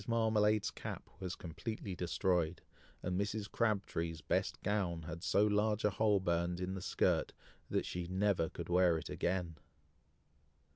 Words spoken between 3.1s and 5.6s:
Mrs. Crabtree's best gown had so